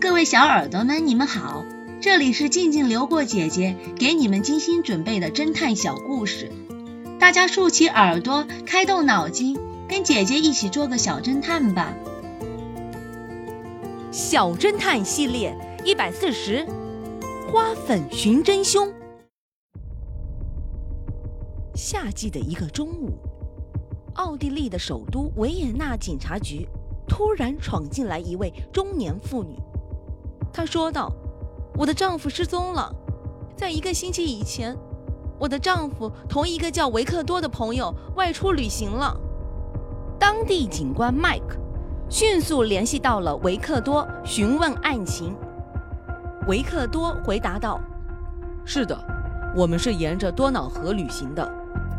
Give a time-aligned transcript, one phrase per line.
[0.00, 1.64] 各位小耳朵们，你们好，
[2.00, 6.52] 这里是静静流过姐姐给你们精心准备的侦探小故事，
[7.18, 9.58] 大家竖起耳朵，开动脑筋，
[9.88, 11.92] 跟姐姐一起做个小侦探吧。
[14.12, 15.52] 小侦探系列
[15.84, 16.64] 一百四十，
[17.50, 18.92] 花粉寻真凶。
[21.74, 23.18] 夏季的一个中午，
[24.14, 26.68] 奥地利的首都维也纳警察局
[27.08, 29.56] 突然闯进来一位中年妇女。
[30.52, 31.12] 她说道
[31.78, 32.92] ：“我的丈夫失踪了，
[33.56, 34.76] 在一个星期以前，
[35.38, 39.16] 我的丈夫同一个叫维克多的朋友外出旅行了。”
[40.18, 41.56] 当地警官麦克
[42.08, 45.34] 迅速联系到了维克多，询问案情。
[46.48, 47.80] 维克多回答道
[48.64, 48.98] ：“是的，
[49.54, 51.48] 我们是沿着多瑙河旅行的。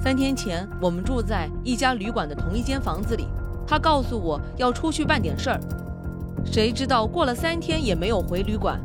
[0.00, 3.26] 三天前，我们住在一家旅馆的同一间房子里。
[3.66, 5.60] 他告诉我要出去办点事儿。”
[6.44, 8.80] 谁知道过了三天也没有回旅馆，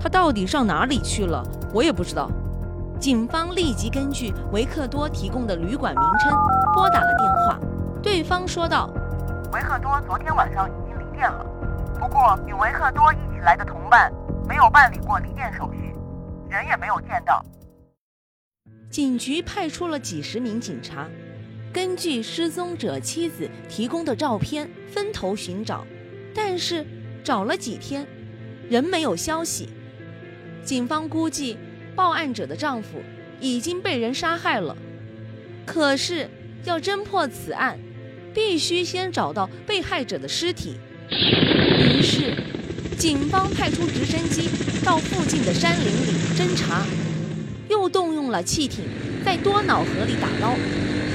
[0.00, 1.42] 他到底上哪里去了？
[1.74, 2.30] 我也不知道。
[2.98, 6.32] 警方立即根据维克多提供的旅馆名称
[6.72, 7.58] 拨打了电话，
[8.00, 8.88] 对方说道
[9.52, 11.44] ：“维克多昨天晚上已经离店了，
[11.98, 14.12] 不过与维克多一起来的同伴
[14.48, 15.92] 没有办理过离店手续，
[16.48, 17.44] 人也没有见到。”
[18.88, 21.08] 警局派出了几十名警察，
[21.72, 25.84] 根据失踪者妻子提供的照片分头寻找。
[26.34, 26.84] 但是
[27.22, 28.06] 找了几天，
[28.68, 29.68] 仍没有消息。
[30.64, 31.56] 警方估计
[31.94, 33.02] 报案者的丈夫
[33.40, 34.76] 已经被人杀害了。
[35.66, 36.28] 可是
[36.64, 37.78] 要侦破此案，
[38.32, 40.76] 必须先找到被害者的尸体。
[41.10, 42.34] 于是，
[42.96, 44.48] 警方派出直升机
[44.84, 46.86] 到附近的山林里侦查，
[47.68, 48.84] 又动用了汽艇
[49.24, 50.54] 在多瑙河里打捞。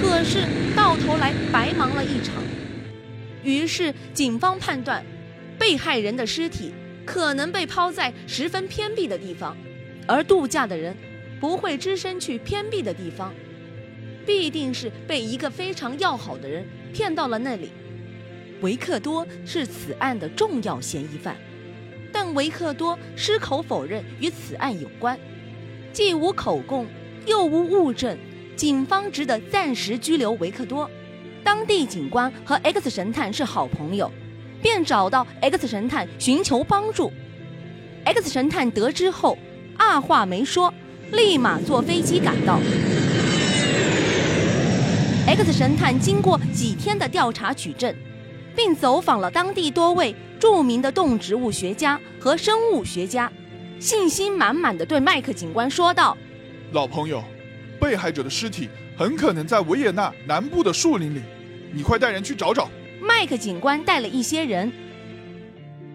[0.00, 0.44] 可是
[0.76, 2.34] 到头来白忙了一场。
[3.42, 5.04] 于是，警方判断，
[5.58, 6.72] 被害人的尸体
[7.04, 9.56] 可能被抛在十分偏僻的地方，
[10.06, 10.96] 而度假的人
[11.40, 13.32] 不会只身去偏僻的地方，
[14.26, 17.70] 必定是被一个非常要好的人骗到了那里。
[18.60, 21.36] 维克多是此案的重要嫌疑犯，
[22.12, 25.16] 但维克多矢口否认与此案有关，
[25.92, 26.84] 既无口供，
[27.24, 28.18] 又无物证，
[28.56, 30.90] 警方只得暂时拘留维克多。
[31.44, 34.10] 当地警官和 X 神探是好朋友，
[34.62, 37.12] 便找到 X 神探寻求帮助。
[38.04, 39.36] X 神探得知后，
[39.76, 40.72] 二话没说，
[41.12, 42.58] 立马坐飞机赶到。
[45.26, 47.94] X 神探经过几天的调查取证，
[48.56, 53.30] 并走访了当地多位著名的动植物学家和生物学家，
[53.78, 56.16] 信心满满的对麦克警官说道
[56.72, 57.22] ：“老朋友，
[57.80, 61.20] 被害者的尸体很可能在维也纳南部的树林里。”
[61.70, 62.70] 你快带人去找找。
[63.00, 64.72] 麦克警官带了一些人，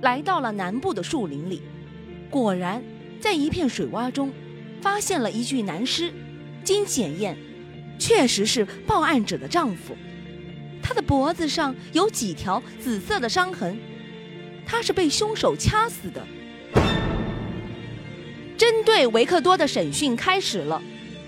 [0.00, 1.60] 来到了南部的树林里，
[2.30, 2.82] 果然
[3.20, 4.32] 在一片水洼中，
[4.80, 6.10] 发现了一具男尸。
[6.64, 7.36] 经检验，
[7.98, 9.94] 确实是报案者的丈夫。
[10.82, 13.78] 他的脖子上有几条紫色的伤痕，
[14.64, 16.26] 他是被凶手掐死的。
[18.56, 20.82] 针对维克多的审讯开始了，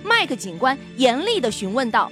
[0.05, 2.11] 麦克警官严厉地询问道：“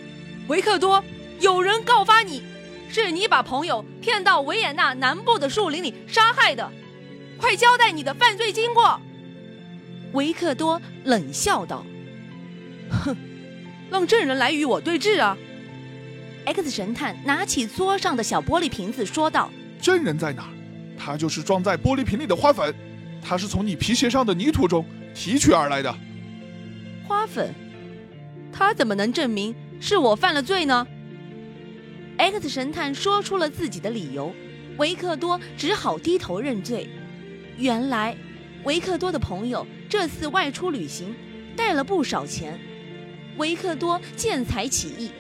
[0.48, 1.02] 维克多。”
[1.40, 2.42] 有人告发你，
[2.88, 6.68] 是你把朋友骗到维也纳南部的树林里杀害的，
[7.38, 9.00] 快交代你的犯罪经过。
[10.14, 11.86] 维克多冷笑道
[12.90, 13.16] ：“哼，
[13.88, 15.38] 让证人来与我对质啊。
[16.44, 19.48] ”X 神探拿起桌上的小玻璃瓶子说道
[19.80, 20.48] ：“证人在哪儿？
[20.98, 22.74] 他就是装在玻璃瓶里的花粉，
[23.22, 24.84] 他是从你皮鞋上的泥土中
[25.14, 25.94] 提取而来的。
[27.06, 27.54] 花粉，
[28.58, 30.84] 他怎么能证明是我犯了罪呢？”
[32.18, 34.34] X 神探说出了自己的理由，
[34.78, 36.88] 维克多只好低头认罪。
[37.56, 38.16] 原来，
[38.64, 41.14] 维克多的朋友这次外出旅行，
[41.54, 42.58] 带了不少钱。
[43.36, 45.12] 维克多见财起意，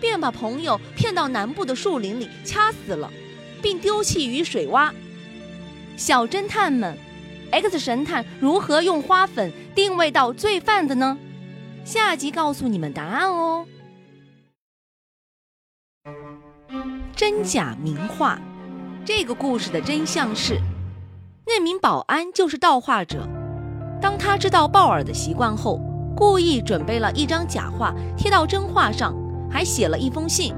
[0.00, 3.08] 便把朋友骗到南部的树林里掐死了，
[3.62, 4.90] 并丢弃于水洼。
[5.96, 6.98] 小侦探们
[7.52, 11.16] ，X 神探如何用花粉定位到罪犯的呢？
[11.84, 13.66] 下集告诉你们答案哦。
[17.16, 18.38] 真假名画，
[19.04, 20.60] 这个故事的真相是，
[21.46, 23.28] 那名保安就是盗画者。
[24.00, 25.80] 当他知道鲍尔的习惯后，
[26.16, 29.14] 故意准备了一张假画贴到真画上，
[29.50, 30.54] 还写了一封信。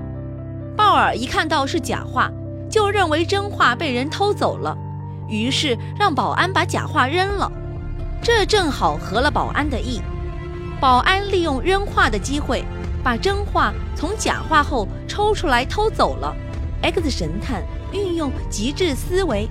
[0.76, 2.30] 鲍尔一看到是假画，
[2.70, 4.76] 就认为真画被人偷走了，
[5.28, 7.50] 于是让保安把假画扔了。
[8.22, 10.00] 这正好合了保安的意，
[10.82, 12.64] 保安利用扔画的机会，
[13.04, 16.34] 把真画从假画后抽出来偷走了。
[16.82, 17.62] X 神探
[17.92, 19.48] 运用极致思维，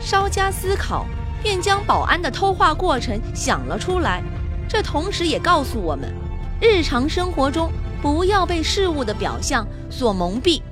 [0.00, 1.04] 稍加思考，
[1.42, 4.22] 便将保安的偷画过程想了出来。
[4.66, 6.14] 这同时也告诉我们，
[6.62, 10.62] 日常生活中不要被事物的表象所蒙蔽。